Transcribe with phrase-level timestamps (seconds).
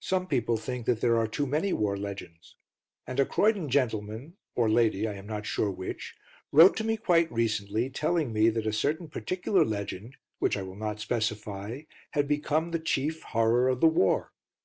[0.00, 2.56] Some people think that there are too many war legends,
[3.06, 6.16] and a Croydon gentleman or lady, I am not sure which
[6.50, 10.74] wrote to me quite recently telling me that a certain particular legend, which I will
[10.74, 14.32] not specify, had become the "chief horror of the war."